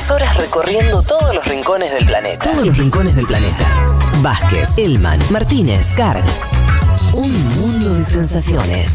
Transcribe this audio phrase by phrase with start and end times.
[0.00, 2.50] Tres horas recorriendo todos los rincones del planeta.
[2.50, 3.86] Todos los rincones del planeta.
[4.22, 6.24] Vázquez, Elman, Martínez, Carg.
[7.12, 8.88] Un mundo de sensaciones.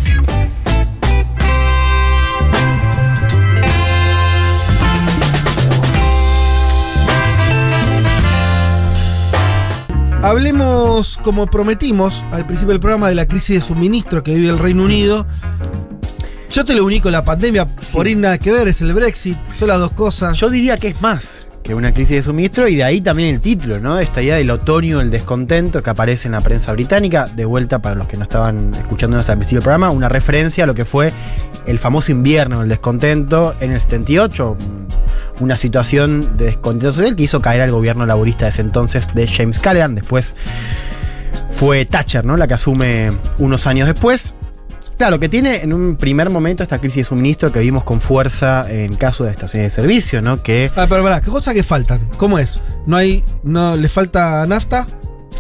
[10.24, 14.58] Hablemos, como prometimos al principio del programa, de la crisis de suministro que vive el
[14.58, 15.28] Reino Unido.
[16.56, 19.38] Yo te lo uní con la pandemia, por ir nada que ver, es el Brexit,
[19.54, 20.38] son las dos cosas.
[20.38, 23.42] Yo diría que es más que una crisis de suministro y de ahí también el
[23.42, 24.00] título, ¿no?
[24.00, 27.96] Esta idea del otoño, el descontento que aparece en la prensa británica, de vuelta para
[27.96, 31.12] los que no estaban escuchándonos al principio del programa, una referencia a lo que fue
[31.66, 34.56] el famoso invierno, el descontento en el 78,
[35.42, 39.28] una situación de descontento social que hizo caer al gobierno laborista de ese entonces de
[39.28, 40.36] James Callaghan, después
[41.52, 42.38] fue Thatcher, ¿no?
[42.38, 43.10] La que asume
[43.40, 44.36] unos años después.
[44.98, 48.66] Claro, que tiene en un primer momento esta crisis de suministro que vimos con fuerza
[48.70, 50.42] en caso de estaciones de servicio, ¿no?
[50.42, 50.72] Que.
[50.76, 52.10] Ah, pero pará, ¿qué cosas que faltan?
[52.18, 52.62] ¿Cómo es?
[52.86, 53.26] ¿No hay.
[53.44, 54.88] no le falta nafta?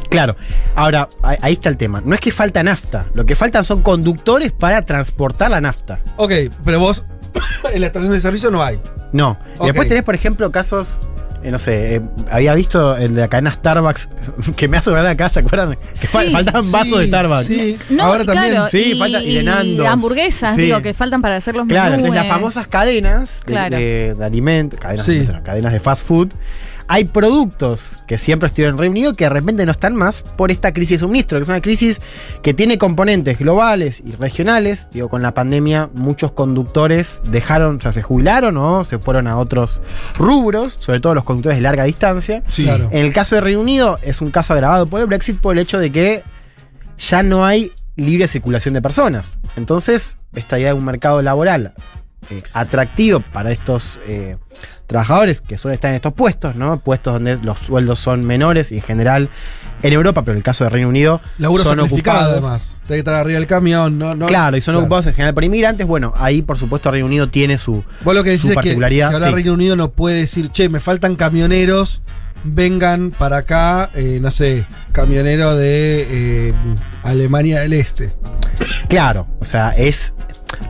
[0.09, 0.35] Claro,
[0.75, 2.01] ahora ahí está el tema.
[2.05, 6.01] No es que falta nafta, lo que faltan son conductores para transportar la nafta.
[6.17, 6.31] Ok,
[6.63, 7.05] pero vos
[7.73, 8.79] en la estación de servicio no hay.
[9.13, 9.37] No.
[9.57, 9.63] Ok.
[9.63, 10.99] Y después tenés, por ejemplo, casos.
[11.45, 12.01] Eh, no sé, eh,
[12.31, 14.09] había visto el de la cadena Starbucks
[14.57, 15.71] que me hace ver acá, ¿se acuerdan?
[15.73, 17.45] Que Sí, fa- faltaban vasos de Starbucks.
[17.45, 18.49] Sí, No, ahora y también.
[18.53, 19.87] claro, Sí, y, falta- y de Nandos.
[19.87, 20.61] hamburguesas, Sí.
[20.63, 21.99] digo, que faltan para hacer los Claro, menús.
[22.07, 23.77] entonces las famosas cadenas de, Claro.
[23.77, 25.07] de- de alimentos, cadenas,
[25.43, 26.29] cadenas de fast food,
[26.87, 30.51] hay productos que siempre estuvieron en Reino Unido que de repente no están más por
[30.51, 32.01] esta crisis de suministro, que es una crisis
[32.41, 34.89] que tiene componentes globales y regionales.
[34.91, 39.37] Digo, con la pandemia muchos conductores dejaron, o sea, se jubilaron o se fueron a
[39.37, 39.81] otros
[40.17, 42.43] rubros, sobre todo los conductores de larga distancia.
[42.47, 42.89] Sí, claro.
[42.91, 45.63] En el caso de Reino Unido es un caso agravado por el Brexit por el
[45.63, 46.23] hecho de que
[46.97, 49.37] ya no hay libre circulación de personas.
[49.55, 51.73] Entonces, esta idea de un mercado laboral
[52.29, 54.37] eh, atractivo para estos eh,
[54.87, 56.79] trabajadores que suelen estar en estos puestos, ¿no?
[56.79, 59.29] Puestos donde los sueldos son menores y en general
[59.83, 62.31] en Europa, pero en el caso de Reino Unido Laburo son ocupados.
[62.33, 62.77] además.
[62.83, 64.25] Tenés que estar arriba del camión, no, no.
[64.27, 64.85] Claro, y son Claro.
[64.85, 65.85] ocupados en general por inmigrantes.
[65.85, 68.61] Bueno, ahí por supuesto Reino Unido tiene su, Vos lo que decís su es que,
[68.61, 69.13] que particularidad.
[69.13, 69.33] ahora sí.
[69.33, 72.01] Reino Unido no puede decir, che, me faltan camioneros,
[72.43, 76.07] vengan para acá, eh, no sé, camionero de
[76.49, 76.53] eh,
[77.03, 78.13] Alemania del Este.
[78.87, 80.13] Claro, o sea, es.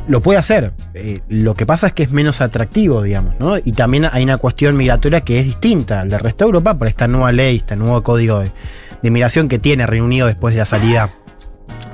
[0.08, 0.74] Lo puede hacer.
[0.94, 3.58] Eh, lo que pasa es que es menos atractivo, digamos, ¿no?
[3.58, 6.88] Y también hay una cuestión migratoria que es distinta al del resto de Europa por
[6.88, 8.52] esta nueva ley, este nuevo código de,
[9.02, 11.10] de migración que tiene Reino Unido después de la salida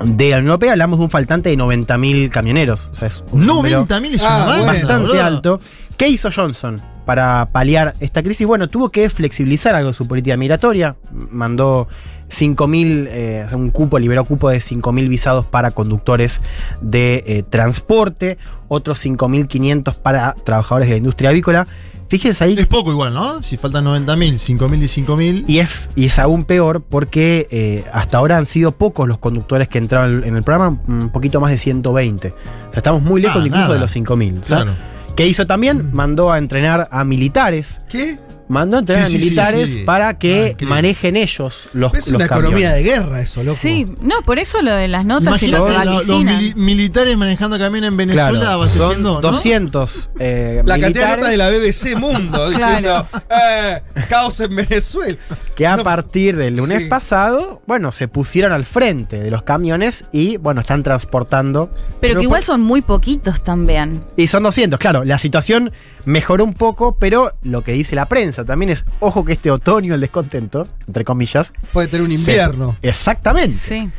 [0.04, 0.72] de la Unión Europea.
[0.72, 2.88] Hablamos de un faltante de 90.000 camioneros.
[2.92, 5.22] O sea, es un número 90.000 es Ah, bueno, bastante boludo.
[5.24, 5.60] alto.
[5.96, 8.46] ¿Qué hizo Johnson para paliar esta crisis?
[8.46, 10.96] Bueno, tuvo que flexibilizar algo su política migratoria.
[11.30, 11.88] Mandó
[12.32, 16.40] 5.000, eh, un cupo, liberó cupo de 5.000 visados para conductores
[16.80, 18.38] de eh, transporte,
[18.68, 21.66] otros 5.500 para trabajadores de la industria avícola.
[22.08, 23.42] Fíjense ahí Es poco igual, ¿no?
[23.42, 25.44] Si faltan 90.000, 5.000 y 5.000.
[25.46, 29.66] y es, y es aún peor porque eh, hasta ahora han sido pocos los conductores
[29.68, 32.28] que entraron en el programa, un poquito más de 120.
[32.28, 33.74] O sea, estamos muy lejos Ah, incluso nada.
[33.74, 34.40] de los 5.000.
[34.40, 34.76] o sea, Claro.
[35.16, 35.90] ¿Qué hizo también?
[35.94, 37.80] Mandó a entrenar a militares.
[37.88, 38.18] ¿Qué?
[38.48, 39.82] Mandó a entrenar Sí, a sí, sí, militares sí.
[39.84, 42.74] para que manejen ellos los, Es los una economía camiones.
[42.74, 43.58] de guerra eso, loco.
[43.60, 47.16] Sí, no, por eso lo de las notas y Imagínate lo lo- los mili- militares
[47.16, 49.20] manejando camiones en Venezuela Claro, son ¿no?
[49.20, 55.16] 200 eh, La cantidad de notas de la BBC Mundo diciendo, eh, caos en Venezuela.
[55.56, 56.88] que a No, partir del lunes sí.
[56.88, 62.20] pasado, bueno, se pusieron al frente de los camiones y, bueno, están transportando Pero Pero
[62.20, 64.02] que igual son muy poquitos también.
[64.16, 65.04] Y son 200, claro.
[65.04, 65.72] La situación
[66.04, 69.94] mejoró un poco, pero lo que dice la prensa también es, ojo que este otoño
[69.94, 71.52] el descontento, entre comillas.
[71.72, 72.76] Puede tener un se- invierno.
[72.82, 73.54] exactamente.
[73.54, 73.90] Sí.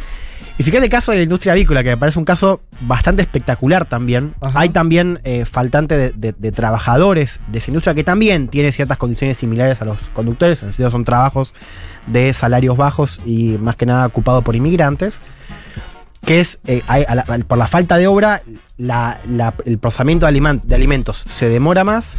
[0.56, 3.88] Y fíjate el caso de la industria avícola, que me parece un caso bastante espectacular
[3.88, 4.36] también.
[4.40, 4.60] Ajá.
[4.60, 8.98] Hay también eh, faltante de, de- de trabajadores de esa industria que también tiene ciertas
[8.98, 11.56] condiciones similares a los conductores, en el sentido son trabajos
[12.06, 15.22] de salarios bajos y más que nada ocupados por inmigrantes.
[16.24, 18.42] Que es, eh, a la- por la falta de obra,
[18.78, 22.16] la- la- el procesamiento de alimentos se demora más,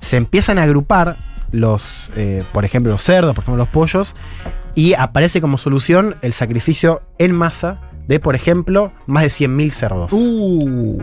[0.00, 1.18] se empiezan a agrupar
[1.54, 4.14] los, eh, por ejemplo, los cerdos, por ejemplo, los pollos,
[4.74, 10.12] y aparece como solución el sacrificio en masa de, por ejemplo, más de 100.000 cerdos.
[10.12, 10.98] Uh,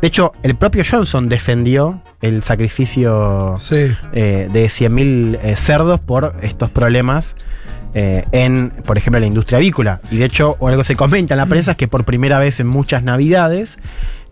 [0.00, 3.94] De hecho, el propio Johnson defendió el sacrificio sí.
[4.12, 7.36] eh, de 100.000 eh, cerdos por estos problemas
[7.94, 10.00] eh, en, por ejemplo, la industria avícola.
[10.10, 12.66] Y de hecho, algo se comenta en la prensa es que por primera vez en
[12.66, 13.78] muchas navidades,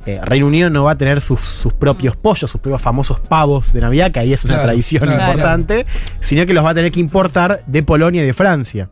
[0.06, 3.72] eh, Reino Unido no va a tener sus, sus propios pollos, sus propios famosos pavos
[3.72, 5.22] de Navidad, que ahí es una Claro, tradición claro.
[5.24, 5.86] importante,
[6.20, 8.88] sino que los va a tener que importar de Polonia y de Francia.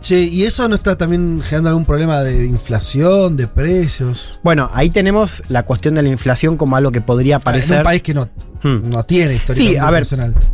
[0.00, 4.40] Che, ¿y eso no está también generando algún problema de inflación, de precios?
[4.42, 7.78] Bueno, ahí tenemos la cuestión de la inflación como algo que podría En parecer.
[7.78, 8.28] un país que no,
[8.64, 8.90] Hmm.
[8.90, 10.04] no tiene historia Sí, a ver,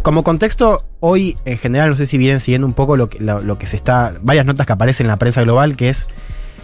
[0.03, 3.41] como contexto, hoy en general, no sé si vienen siguiendo un poco lo que, lo,
[3.41, 4.15] lo que se está.
[4.23, 6.07] varias notas que aparecen en la prensa global, que es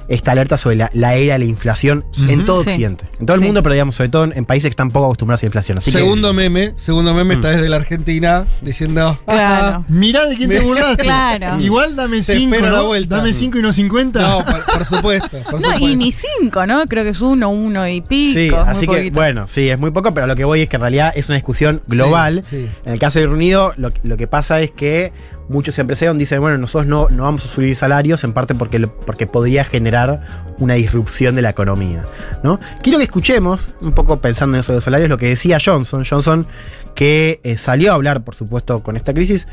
[0.08, 2.70] esta alerta sobre la, la era de la inflación en todo Sí.
[2.70, 3.06] Occidente.
[3.20, 3.46] En todo el Sí.
[3.46, 5.79] mundo, pero digamos, sobre todo en, en países que están poco acostumbrados a la inflación.
[5.79, 7.38] Así que- segundo meme, segundo meme Mm.
[7.38, 9.19] está desde la Argentina diciendo.
[9.26, 9.85] Claro.
[9.88, 11.02] Mirá de quién te burlaste.
[11.05, 11.61] Claro.
[11.61, 12.87] Igual dame Se 5, espera la ¿no?
[12.87, 13.17] vuelta.
[13.17, 14.20] Dame 5 y no 50.
[14.20, 15.38] No, por, por supuesto.
[15.50, 16.85] por No, y ni cinco, ¿no?
[16.87, 18.38] Creo que es uno, uno y pico.
[18.38, 19.14] Sí, así que, poquito.
[19.14, 21.29] bueno, sí, es muy poco, pero a lo que voy es que en realidad es
[21.29, 22.43] una discusión global.
[22.44, 22.70] Sí, sí.
[22.85, 25.12] En el caso de Reino Unido, lo, lo que pasa es que
[25.49, 28.96] muchos empresarios dicen, bueno, nosotros no, no vamos a subir salarios, en parte porque, lo-
[29.00, 29.84] porque podría generar
[30.59, 32.05] una disrupción de la economía.
[32.43, 32.61] ¿no?
[32.83, 36.05] Quiero que escuchemos, un poco pensando en eso de los salarios, lo que decía Johnson.
[36.09, 36.47] Johnson,
[36.95, 39.49] que eh, salió a hablar, por supuesto, con esta crisis.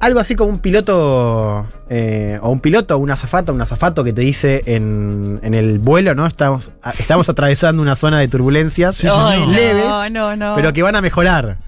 [0.00, 4.22] Algo así como un piloto, eh, o un piloto, una azafata, un azafato que te
[4.22, 6.26] dice en, en el vuelo, ¿no?
[6.26, 10.54] Estamos, a- estamos atravesando una zona de turbulencias Sí, no, leves, no, no.
[10.54, 11.58] pero que van a mejorar.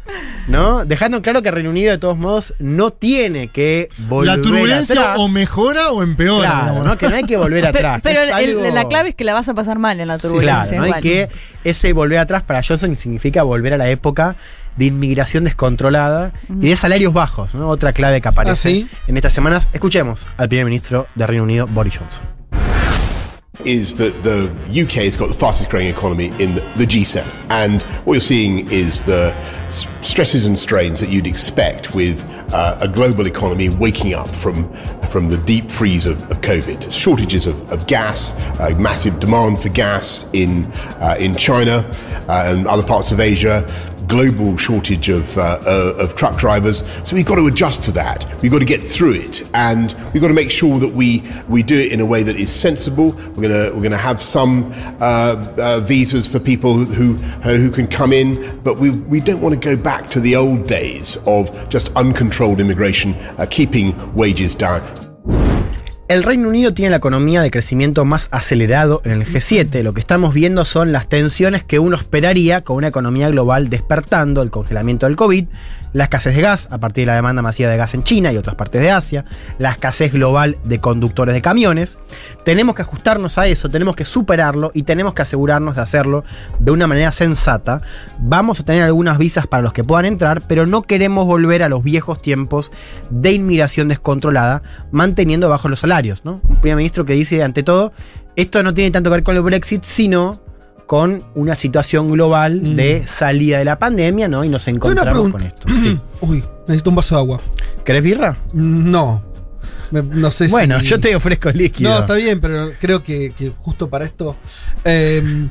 [0.49, 0.85] ¿No?
[0.85, 5.01] Dejando en claro que Reino Unido, de todos modos, no tiene que volver La turbulencia
[5.01, 5.17] atrás.
[5.21, 6.49] o mejora o empeora.
[6.51, 6.83] Claro.
[6.85, 6.99] ¿no?
[6.99, 8.01] Que no hay que volver atrás.
[8.03, 10.17] pero es el- algo- la clave es que la vas a pasar mal en la
[10.17, 10.79] Sí, turbulencia.
[10.79, 11.01] claro, ¿no?
[11.01, 11.29] Que
[11.65, 14.35] ese volver atrás para Johnson significa volver a la época
[14.77, 17.69] de inmigración descontrolada y de salarios bajos, ¿no?
[17.69, 18.87] Otra clave que aparece Ah, ¿sí?
[19.09, 19.69] en estas semanas.
[19.73, 22.25] Escuchemos al primer ministro de Reino Unido, Boris Johnson.
[23.65, 27.25] is that the UK has got the fastest growing economy in the, the G7.
[27.49, 29.33] And what you're seeing is the
[30.01, 34.73] stresses and strains that you'd expect with uh, a global economy waking up from,
[35.11, 36.91] from the deep freeze of, of COVID.
[36.91, 40.65] Shortages of, of gas, uh, massive demand for gas in,
[40.99, 41.89] uh, in China
[42.29, 43.63] uh, and other parts of Asia.
[44.07, 48.27] Global shortage of, uh, uh, of truck drivers, so we've got to adjust to that.
[48.43, 51.63] We've got to get through it, and we've got to make sure that we, we
[51.63, 53.13] do it in a way that is sensible.
[53.35, 58.13] We're gonna we're gonna have some uh, uh, visas for people who who can come
[58.13, 61.91] in, but we we don't want to go back to the old days of just
[61.97, 65.12] uncontrolled immigration, uh, keeping wages down.
[66.13, 69.83] El Reino Unido tiene la economía de crecimiento más acelerado en el G7.
[69.83, 74.43] Lo que estamos viendo son las tensiones que uno esperaría con una economía global despertando,
[74.43, 75.47] el congelamiento del COVID,
[75.93, 78.37] la escasez de gas a partir de la demanda masiva de gas en China y
[78.37, 79.25] otras partes de Asia,
[79.59, 81.99] la escasez global de conductores de camiones.
[82.45, 86.25] Tenemos que ajustarnos a eso, tenemos que superarlo y tenemos que asegurarnos de hacerlo
[86.59, 87.83] de una manera sensata.
[88.19, 91.69] Vamos a tener algunas visas para los que puedan entrar, pero no queremos volver a
[91.69, 92.73] los viejos tiempos
[93.11, 96.23] de inmigración descontrolada, manteniendo bajos los salarios.
[96.25, 97.93] Un primer ministro que dice, ante todo,
[98.37, 100.41] esto no tiene tanto que ver con el Brexit, sino
[100.87, 102.77] con una situación global Mm.
[102.77, 104.45] de salida de la pandemia, ¿no?
[104.45, 105.39] Y nos encontramos pregunta.
[105.39, 105.69] con esto.
[105.81, 106.01] Sí.
[106.21, 107.41] Uy, necesito un vaso de agua.
[107.85, 108.37] ¿Querés birra?
[108.55, 109.23] No.
[109.91, 110.87] Me- no sé Bueno, si.
[110.87, 111.91] yo te ofrezco líquido.
[111.91, 114.37] No, está bien, pero creo que, que justo para esto.
[114.85, 115.49] eh,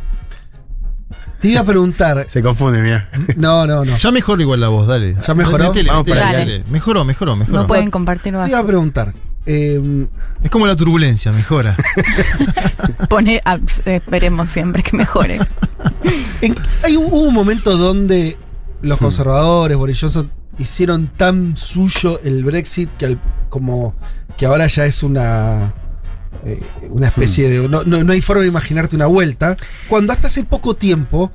[1.40, 2.28] te iba a preguntar.
[2.32, 3.10] Se confunde, mira.
[3.36, 3.96] No, no, no.
[3.98, 5.16] Ya mejoró igual la voz, dale.
[5.26, 5.66] ¿Ya mejoró?
[5.70, 6.64] Metele, Vamos metele, para dale.
[6.70, 7.58] Mejoró, mejoró, mejoró.
[7.62, 9.14] No pueden compartir Te iba a preguntar.
[9.46, 10.08] Eh,
[10.44, 11.76] Es como la turbulencia, mejora.
[13.10, 15.40] Pone, ah, esperemos siempre que mejore.
[16.42, 18.38] en- hay un, hubo un momento donde
[18.82, 19.04] los Hmm.
[19.06, 23.96] conservadores, Boris Johnson, hicieron tan suyo el Brexit que, al- como,
[24.38, 25.74] que ahora ya es una.
[26.46, 27.62] eh, una especie Hmm.
[27.64, 27.70] de.
[27.70, 29.56] No, no- no hay forma de imaginarte una vuelta.
[29.90, 31.32] Cuando hasta hace poco tiempo.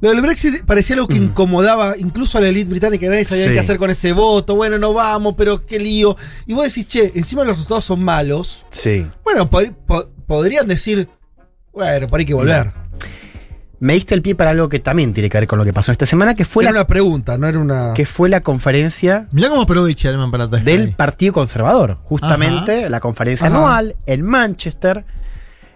[0.00, 3.46] Lo del Brexit parecía algo que incomodaba incluso a la élite británica, nadie sabía.
[3.46, 3.52] Sí.
[3.52, 6.16] qué hacer con ese voto, bueno, no vamos, pero qué lío.
[6.46, 8.64] Y vos decís, che, encima los resultados son malos.
[8.70, 9.06] Sí.
[9.24, 11.08] Bueno, pod- po- podrían decir,
[11.72, 12.72] bueno, por ahí hay que volver.
[13.78, 15.92] Me diste el pie para algo que también tiene que ver con lo que pasó
[15.92, 17.92] esta semana, que fue, Era la, una pregunta, no era una.
[17.92, 20.10] que fue la conferencia Mirá cómo aprovecha
[20.62, 21.98] del Partido Conservador.
[22.04, 23.56] Justamente la conferencia Ajá.
[23.56, 25.04] anual en Manchester.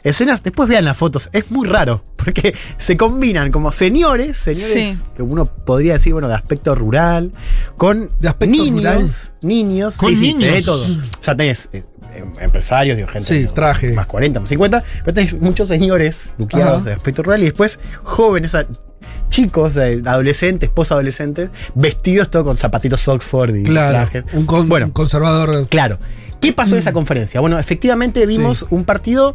[0.03, 4.99] Escenas, después vean las fotos, es muy raro, porque se combinan como señores, señores Sí.
[5.17, 7.33] que uno podría decir, bueno, de aspecto rural,
[7.77, 9.11] con ¿De aspecto niños, rural?
[9.43, 10.43] niños, Con sí, sí, niños.
[10.49, 10.85] tenés todo.
[10.85, 13.93] O sea, tenés eh, em- empresarios, digo, gente Sí, traje.
[13.93, 16.85] más 40, más 50, pero tenés muchos señores luqueados Ajá.
[16.85, 18.57] de aspecto rural y después jóvenes,
[19.29, 24.25] chicos, eh, adolescentes, posadolescentes, vestidos todo con zapatitos Oxford y Claro, trajes.
[24.33, 25.69] un, con- bueno, un conservador.
[25.69, 25.99] Claro.
[26.41, 27.39] ¿Qué pasó en esa conferencia?
[27.41, 28.67] Bueno, efectivamente vimos Sí.
[28.71, 29.35] un partido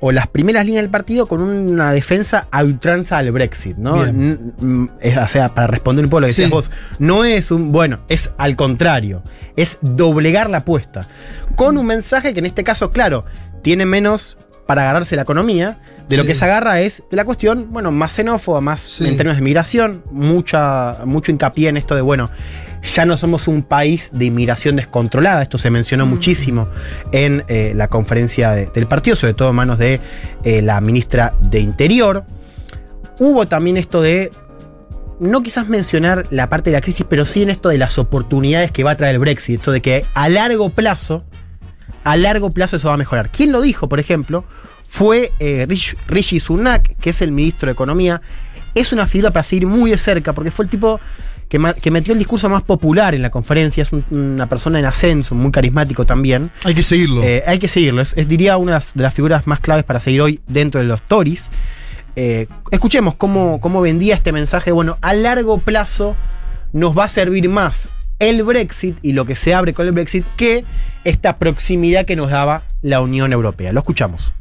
[0.00, 3.96] o las primeras líneas del partido con una defensa a ultranza al Brexit, ¿no?
[4.12, 7.72] Mm, es- o sea, para responder un poco lo que decías vos, no es un,
[7.72, 9.22] bueno, es al contrario,
[9.56, 11.02] es doblegar la apuesta.
[11.56, 13.24] Con un mensaje que en este caso, claro,
[13.62, 15.78] tiene menos para agarrarse la economía,
[16.08, 16.28] De lo Sí.
[16.28, 19.06] que se agarra es de la cuestión, bueno, más xenófoba, más Sí.
[19.06, 22.30] en términos de migración, mucha, mucho hincapié en esto de, bueno,
[22.94, 26.68] ya no somos un país de inmigración descontrolada, esto se mencionó muchísimo
[27.12, 30.00] en eh, la conferencia de- del partido, sobre todo en manos de
[30.44, 32.24] eh, la ministra de Interior.
[33.20, 34.32] Hubo también esto de,
[35.20, 38.72] no quizás mencionar la parte de la crisis, pero sí en esto de las oportunidades
[38.72, 41.22] que va a traer el Brexit, esto de que a largo plazo,
[42.02, 43.30] a largo plazo eso va a mejorar.
[43.30, 44.44] ¿Quién lo dijo, por ejemplo?
[44.92, 48.20] Fue eh, Rishi, Rishi Sunak, que es el ministro de Economía.
[48.74, 51.00] Es una figura para seguir muy de cerca, porque fue el tipo
[51.48, 51.58] que,
[51.90, 53.80] metió el discurso más popular en la conferencia.
[53.84, 56.50] Es un- una persona en ascenso, muy carismático también.
[56.64, 57.22] Hay que seguirlo.
[57.22, 58.02] Eh, hay que seguirlo.
[58.02, 60.78] Es, es, diría una de las, de las figuras más claves para seguir hoy dentro
[60.82, 61.48] de los Tories.
[62.14, 64.72] Eh, escuchemos cómo, cómo vendía este mensaje.
[64.72, 66.16] Bueno, a largo plazo
[66.74, 70.26] nos va a servir más el Brexit y lo que se abre con el Brexit
[70.36, 70.66] que
[71.04, 73.72] esta proximidad que nos daba la Unión Europea.
[73.72, 74.34] Lo escuchamos.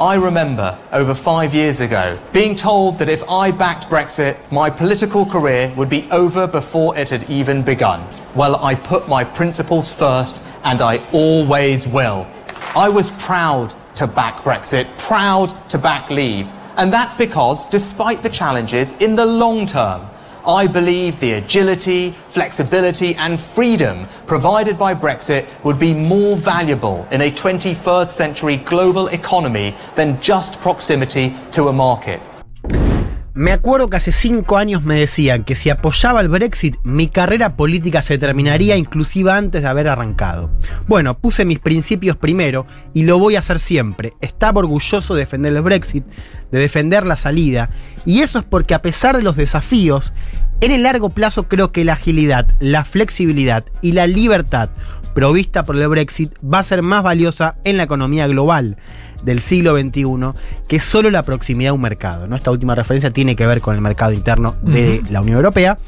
[0.00, 5.26] I remember over five years ago being told that if I backed Brexit, my political
[5.26, 8.08] career would be over before it had even begun.
[8.36, 12.28] Well, I put my principles first, and I always will.
[12.76, 16.48] I was proud to back Brexit, proud to back leave.
[16.76, 20.08] And that's because, despite the challenges in the long term,
[20.46, 27.22] I believe the agility, flexibility, and freedom provided by Brexit would be more valuable in
[27.22, 32.20] a 21st century global economy than just proximity to a market.
[33.38, 37.54] Me acuerdo que hace cinco años me decían que si apoyaba el Brexit, mi carrera
[37.56, 40.50] política se terminaría inclusive antes de haber arrancado.
[40.88, 44.12] Bueno, puse mis principios primero y lo voy a hacer siempre.
[44.20, 46.04] Estaba orgulloso de defender el Brexit,
[46.50, 47.70] de defender la salida,
[48.06, 50.12] y eso es porque a pesar de los desafíos,
[50.60, 54.70] en el largo plazo creo que la agilidad, la flexibilidad y la libertad
[55.14, 58.76] provista por el Brexit va a ser más valiosa en la economía global
[59.24, 60.04] del siglo XXI
[60.68, 62.26] que solo la proximidad a un mercado.
[62.28, 62.36] ¿no?
[62.36, 65.78] Esta última referencia tiene que ver con el mercado interno de la Unión Europea.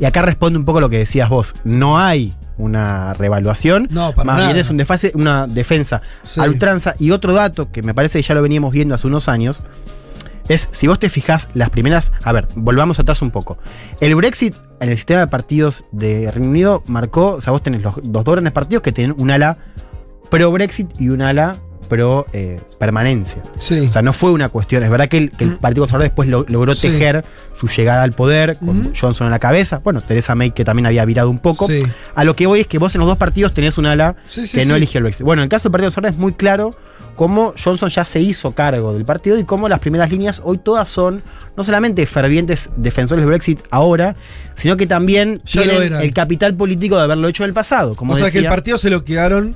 [0.00, 1.54] Y acá responde un poco lo que decías vos.
[1.62, 3.86] No hay una revaluación.
[3.90, 4.48] No, para más nada.
[4.48, 6.40] bien es un defase- una defensa Sí.
[6.40, 6.94] a ultranza.
[6.98, 9.60] Y otro dato que me parece que ya lo veníamos viendo hace unos años.
[10.50, 12.10] Es, si vos te fijás, las primeras.
[12.24, 13.56] A ver, volvamos atrás un poco.
[14.00, 17.34] El Brexit en el sistema de partidos de Reino Unido marcó.
[17.34, 19.58] O sea, vos tenés los, los dos grandes partidos que tienen un ala
[20.28, 21.54] pro-Brexit y un ala
[21.90, 23.42] pro-permanencia.
[23.58, 23.86] Sí.
[23.88, 24.82] O sea, no fue una cuestión.
[24.82, 26.88] Es verdad que el, que el Partido Conservador después lo- logró Sí.
[26.88, 28.92] tejer su llegada al poder con Ujú.
[28.98, 29.80] Johnson en la cabeza.
[29.84, 31.66] Bueno, Teresa May que también había virado un poco.
[31.66, 31.80] Sí.
[32.14, 34.16] A lo que voy es que vos en los dos partidos tenés un ala
[34.52, 35.24] que no eligió el Brexit.
[35.24, 36.70] Bueno, en el caso del Partido Conservador es muy claro
[37.16, 40.88] cómo Johnson ya se hizo cargo del partido y cómo las primeras líneas hoy todas
[40.88, 41.22] son
[41.56, 44.16] no solamente fervientes defensores del Brexit ahora,
[44.54, 47.94] sino que también Ya tienen el capital político de haberlo hecho en el pasado.
[47.94, 49.54] Como o sea que el partido se lo quedaron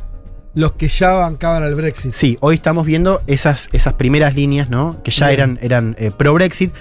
[0.54, 2.12] los que ya bancaban al Brexit.
[2.12, 5.02] Sí, hoy estamos viendo esas, esas primeras líneas, ¿no?
[5.02, 5.40] Que ya Bien.
[5.40, 6.73] eran, eran eh, pro-Brexit.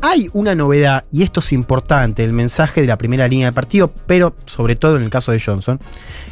[0.00, 3.92] Hay una novedad, y esto es importante, el mensaje de la primera línea del partido,
[4.06, 5.80] pero sobre todo en el caso de Johnson,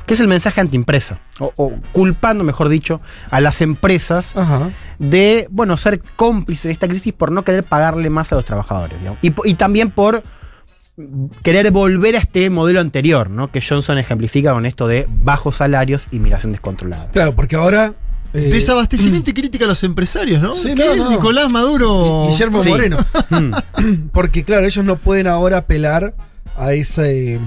[0.07, 4.71] que es el mensaje antiempresa, o, o culpando, mejor dicho, a las empresas Ajá.
[5.01, 9.01] de, bueno, ser cómplices en esta crisis por no querer pagarle más a los trabajadores.
[9.01, 9.19] digamos.
[9.23, 10.23] Y también por
[11.43, 13.51] querer volver a este modelo anterior, ¿no?
[13.53, 17.11] Que Johnson ejemplifica con esto de bajos salarios y migración descontrolada.
[17.11, 17.93] Claro, porque ahora.
[18.33, 20.55] eh, Desabastecimiento y crítica a los empresarios, ¿no?
[20.55, 20.85] Sí, ¿Qué?
[20.85, 21.11] no, no.
[21.11, 22.29] Nicolás Maduro.
[22.29, 22.69] Guillermo Sí.
[22.71, 22.99] Moreno.
[23.31, 23.95] Mm.
[24.13, 26.15] Porque, claro, ellos no pueden ahora apelar
[26.57, 27.41] a ese.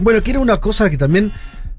[0.00, 1.32] Bueno, que era una cosa que también.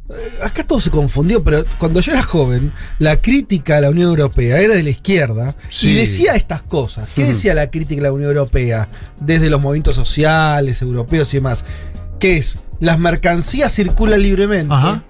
[0.09, 4.09] Eh, Acá todo se confundió, pero cuando yo era joven, la crítica a la Unión
[4.09, 5.89] Europea era de la izquierda Sí.
[5.89, 7.07] y decía estas cosas.
[7.15, 8.89] ¿Qué decía la crítica a la Unión Europea?
[9.19, 11.65] Desde los movimientos sociales, europeos y demás.
[12.19, 15.03] Que es, las mercancías circulan libremente Ajá.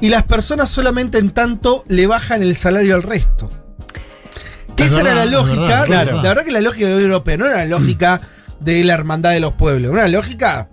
[0.00, 3.50] y las personas solamente en tanto le bajan el salario al resto.
[4.76, 5.60] Que Es esa verdad, era la lógica.
[5.60, 6.22] verdad, es la, verdad.
[6.22, 8.20] verdad que la lógica de la Unión Europea no era la lógica
[8.60, 10.68] de la hermandad de los pueblos, era una lógica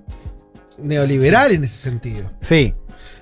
[0.82, 2.32] neoliberal en ese sentido.
[2.42, 2.74] Sí.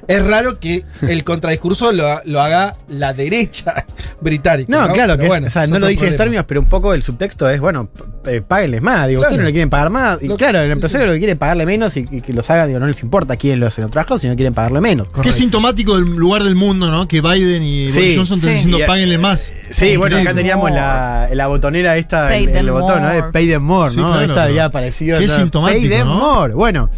[0.08, 3.74] Es raro que el contradiscurso lo, lo haga la derecha
[4.22, 4.70] británica.
[4.70, 6.60] No, claro, Pero que es- bueno, o sea, es no lo dice en términos, pero
[6.60, 7.90] un poco el subtexto es, bueno,
[8.26, 9.08] eh, páguenles más.
[9.08, 9.32] Digo, Claro.
[9.34, 10.22] ustedes no le quieren pagar más.
[10.22, 12.34] Y Lo- claro, el sí, empresario lo que quiere es pagarle menos y, y que
[12.34, 15.08] los haga, digo, no les importa quién los en trabajo, sino quieren pagarle menos.
[15.22, 17.08] Qué sintomático del lugar del mundo, ¿no?
[17.08, 18.56] Que Biden y Sí, Boris Johnson están sí.
[18.56, 19.54] diciendo Y, eh, páguenle más.
[19.72, 23.10] Sí, bueno, acá teníamos la, la botonera esta, Pay el, el botón, ¿no?
[23.10, 23.24] De.
[23.24, 24.08] Pay them more, Sí, ¿no?
[24.08, 25.20] claro, esta pero- diría parecido.
[25.20, 25.36] qué ¿no?
[25.36, 26.16] sintomático, Pay them ¿no?
[26.20, 26.54] more.
[26.54, 26.90] Bueno,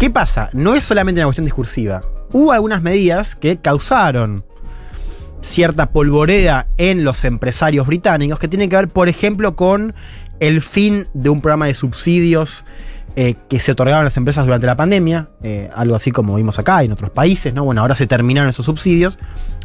[0.00, 0.48] ¿qué pasa?
[0.54, 2.00] No es solamente una cuestión discursiva.
[2.32, 4.42] Hubo algunas medidas que causaron
[5.42, 9.94] cierta polvoreda en los empresarios británicos que tienen que ver, por ejemplo, con
[10.40, 12.64] el fin de un programa de subsidios
[13.14, 16.58] eh, que se otorgaron a las empresas durante la pandemia, eh, algo así como vimos
[16.58, 17.64] acá en otros países, ¿no?
[17.64, 19.18] Bueno, ahora se terminaron esos subsidios.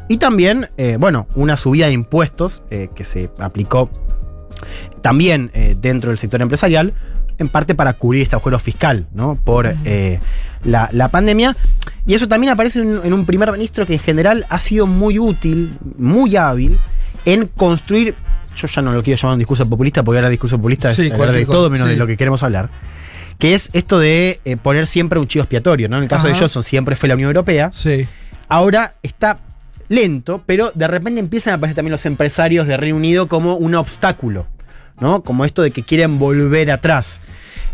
[0.09, 3.89] Y también, eh, bueno, una subida de impuestos que se aplicó
[5.01, 6.93] también dentro del sector empresarial,
[7.37, 9.35] en parte para cubrir este agujero fiscal, ¿no?
[9.35, 10.19] Por eh,
[10.63, 11.55] la, la pandemia.
[12.07, 15.19] Y eso también aparece en, en un primer ministro que en general ha sido muy
[15.19, 16.77] útil, muy hábil,
[17.25, 18.15] en construir.
[18.55, 21.11] Yo ya no lo quiero llamar un discurso populista, porque ahora discurso populista Sí, es
[21.11, 21.93] hablar de todo menos sí.
[21.93, 22.69] de lo que queremos hablar.
[23.37, 25.97] Que es esto de eh, poner siempre un chivo expiatorio, ¿no?
[25.97, 26.35] En el caso de.
[26.35, 27.69] Johnson siempre fue la Unión Europea.
[27.73, 28.07] Sí.
[28.47, 29.39] Ahora está
[29.89, 33.75] lento, pero de repente empiezan a aparecer también los empresarios de Reino Unido como un
[33.75, 34.47] obstáculo,
[34.99, 35.23] ¿no?
[35.23, 37.19] Como esto de que quieren volver atrás.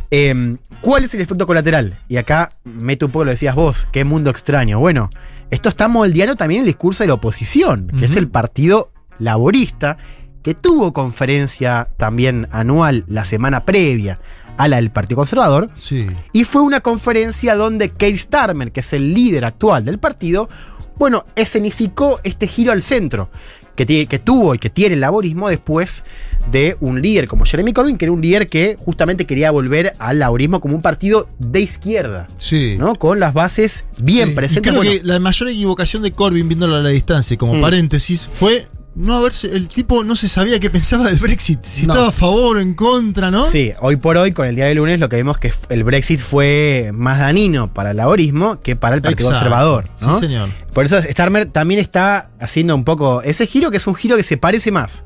[0.09, 1.99] Eh, ¿Cuál es el efecto colateral?
[2.09, 4.79] Y acá meto un poco lo decías vos, qué mundo extraño.
[4.79, 5.09] Bueno,
[5.51, 9.97] esto está moldeando también el discurso de la oposición, que es el Partido Laborista,
[10.43, 14.19] que tuvo conferencia también anual la semana previa
[14.57, 16.05] a la del Partido Conservador, Sí.
[16.33, 20.49] y fue una conferencia donde Keir Starmer, que es el líder actual del partido,
[20.97, 23.29] bueno, escenificó este giro al centro
[23.75, 26.03] que, tiene- que tuvo y que tiene el laborismo después
[26.51, 30.19] de un líder como Jeremy Corbyn, que era un líder que justamente quería volver al
[30.19, 32.75] laborismo como un partido de izquierda, Sí.
[32.77, 32.95] ¿no?
[32.95, 34.31] Con las bases bien Sí.
[34.31, 34.71] Y presentes.
[34.73, 37.61] creo Bueno, que la mayor equivocación de Corbyn viéndolo a la distancia, como Mm.
[37.61, 39.47] paréntesis, fue no haberse.
[39.55, 41.63] El tipo no se sabía qué pensaba del Brexit.
[41.63, 41.93] Si No.
[41.93, 43.45] estaba a favor o en contra, ¿no?
[43.45, 46.19] Sí, hoy por hoy, con el día de lunes, lo que vemos que el Brexit
[46.19, 49.49] fue más dañino para el laborismo que para el Partido Exacto.
[49.49, 49.89] Conservador.
[50.01, 50.13] ¿no?
[50.15, 50.49] Sí, señor.
[50.73, 54.23] Por eso Starmer también está haciendo un poco ese giro, que es un giro que
[54.23, 55.03] se parece más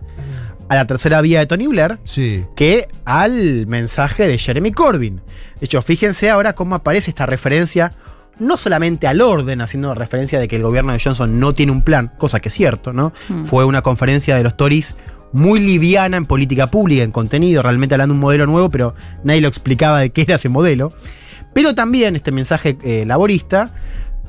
[0.67, 2.43] a la tercera vía de Tony Blair Sí.
[2.55, 5.17] que al mensaje de Jeremy Corbyn.
[5.59, 7.91] De hecho, fíjense ahora cómo aparece esta referencia,
[8.39, 11.81] no solamente al orden, haciendo referencia de que el gobierno de Johnson no tiene un
[11.81, 13.13] plan, cosa que es cierto, ¿no?
[13.29, 13.45] Mm.
[13.45, 14.97] Fue una conferencia de los Tories
[15.31, 19.41] muy liviana en política pública, en contenido, realmente hablando de un modelo nuevo, pero nadie
[19.41, 20.93] lo explicaba de qué era ese modelo.
[21.53, 23.69] Pero también este mensaje eh, laborista,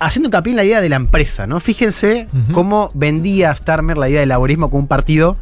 [0.01, 1.61] haciendo hincapié en la idea de la empresa, ¿no?
[1.61, 5.37] Fíjense cómo vendía Starmer la idea del laborismo como un partido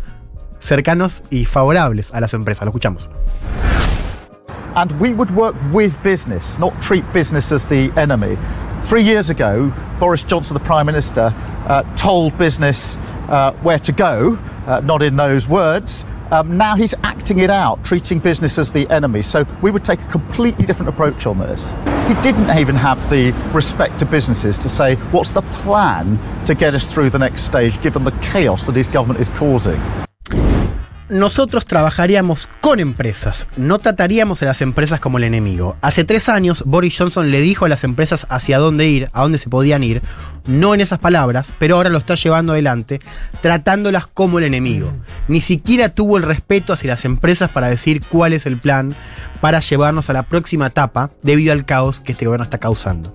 [0.61, 2.64] cercanos y favorables a las empresas.
[2.64, 3.11] Lo escuchamos.
[4.76, 8.37] And we would work with business, not treat business as the enemy.
[8.83, 11.33] Three years ago, Boris Johnson, the Prime Minister,
[11.69, 12.97] uh, told business
[13.28, 16.04] uh, where to go, uh, not in those words.
[16.31, 19.23] Um, now he's acting it out, treating business as the enemy.
[19.23, 21.64] So we would take a completely different approach on this.
[22.09, 26.75] He didn't even have the respect to businesses to say, what's the plan to get
[26.75, 29.80] us through the next stage, given the chaos that his government is causing?
[31.10, 35.76] Nosotros trabajaríamos con empresas, no trataríamos a las empresas como el enemigo.
[35.82, 39.36] Hace tres años, Boris Johnson le dijo a las empresas hacia dónde ir, a dónde
[39.36, 40.00] se podían ir,
[40.47, 43.00] no en esas palabras, pero ahora lo está llevando adelante,
[43.43, 44.95] tratándolas como el enemigo.
[45.28, 48.95] Ni siquiera tuvo el respeto hacia las empresas para decir cuál es el plan
[49.43, 53.14] para llevarnos a la próxima etapa debido al caos que este gobierno está causando.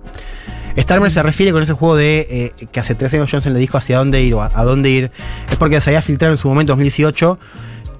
[0.78, 3.76] Starmer se refiere con ese juego de eh, que hace tres años Johnson le dijo
[3.76, 5.10] hacia dónde ir o a, a dónde ir.
[5.50, 7.38] Es porque se había filtrado en su momento, en 2018,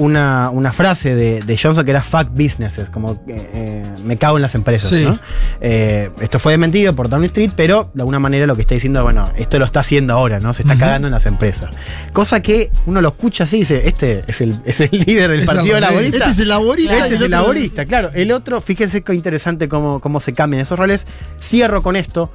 [0.00, 4.38] una, una frase de, de Johnson que era fuck businesses, como que, eh, me cago
[4.38, 4.88] en las empresas.
[4.88, 5.04] Sí.
[5.04, 5.18] ¿no?
[5.60, 9.02] Eh, esto fue desmentido por Downing Street, pero de alguna manera lo que está diciendo,
[9.02, 10.54] bueno, esto lo está haciendo ahora, ¿no?
[10.54, 11.68] Se está cagando en las empresas.
[12.14, 15.40] Cosa que uno lo escucha así y dice, este es el, es el líder del
[15.40, 15.78] Es Partido.
[15.78, 16.16] Laborista.
[16.16, 16.96] Este es el laborista.
[16.96, 18.10] Este es el laborista, claro.
[18.14, 21.06] El otro, fíjense qué interesante cómo, cómo se cambian esos roles.
[21.42, 22.32] Cierro con esto.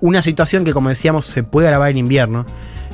[0.00, 2.46] Una situación que, como decíamos, se puede grabar en invierno.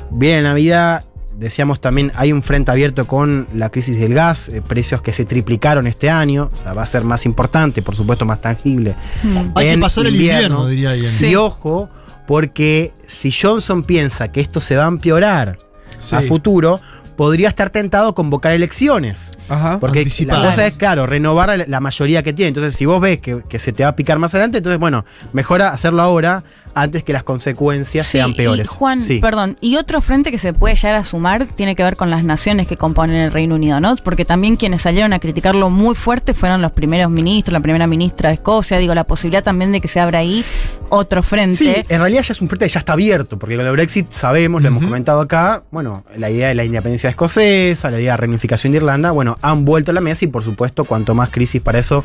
[0.09, 1.03] Viene Navidad.
[1.37, 5.25] Decíamos también, hay un frente abierto con la crisis del gas, eh, precios que se
[5.25, 6.49] triplicaron este año.
[6.53, 8.95] O sea, va a ser más importante, por supuesto, más tangible.
[9.23, 9.37] Mm.
[9.55, 11.11] Hay que pasar el invierno, diría alguien.
[11.19, 11.89] Y ojo,
[12.27, 15.57] porque si Johnson piensa que esto se va a empeorar
[15.99, 16.15] Sí.
[16.15, 16.79] a futuro,
[17.15, 19.31] podría estar tentado a convocar elecciones.
[19.47, 19.79] Ajá.
[19.79, 20.43] Porque Anticipadas.
[20.43, 22.47] la cosa es, claro, renovar la- mayoría que tiene.
[22.49, 25.05] Entonces, si vos ves que, que se te va a picar más adelante, entonces, bueno,
[25.33, 28.67] mejora hacerlo ahora antes que las consecuencias Sí, sean peores.
[28.69, 29.19] Y Juan, Sí.
[29.19, 32.23] perdón, y otro frente que se puede llegar a sumar tiene que ver con las
[32.25, 33.95] naciones que componen el Reino Unido, ¿no?
[33.97, 38.29] Porque también quienes salieron a criticarlo muy fuerte fueron los primeros ministros, la primera ministra
[38.29, 40.43] de Escocia, digo, la posibilidad también de que se abra ahí
[40.89, 41.55] otro frente.
[41.55, 44.11] Sí, en realidad ya es un frente que ya está abierto, porque con el Brexit
[44.11, 46.63] sabemos, lo hemos comentado acá, bueno, la idea de la
[47.05, 50.27] independencia escocesa, la idea de reunificación de Irlanda, bueno, han vuelto a la mesa y
[50.27, 52.03] por supuesto, cuanto más crisis para eso,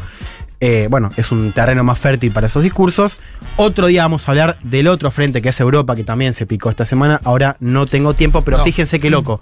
[0.60, 3.18] eh, bueno, es un terreno más fértil para esos discursos.
[3.56, 6.70] Otro día vamos a hablar del otro frente que es Europa, que también se picó
[6.70, 7.20] esta semana.
[7.24, 8.64] Ahora no tengo tiempo, pero No.
[8.64, 9.40] fíjense qué loco.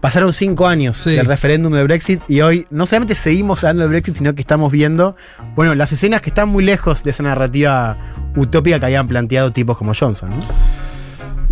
[0.00, 1.10] Pasaron cinco años Sí.
[1.12, 4.72] del referéndum de Brexit y hoy no solamente seguimos hablando de Brexit, sino que estamos
[4.72, 5.16] viendo,
[5.54, 7.96] bueno, las escenas que están muy lejos de esa narrativa
[8.36, 10.30] utópica que habían planteado tipos como Johnson.
[10.30, 10.44] ¿no?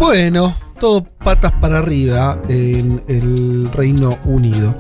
[0.01, 4.75] Bueno, todo patas para arriba en el Reino Unido.